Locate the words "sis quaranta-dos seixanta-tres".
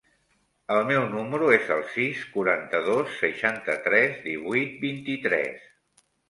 1.97-4.17